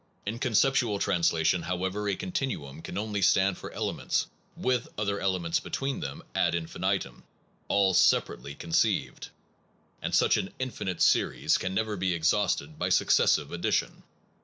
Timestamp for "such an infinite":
10.15-11.03